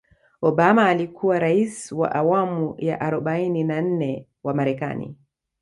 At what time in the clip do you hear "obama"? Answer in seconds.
0.41-0.89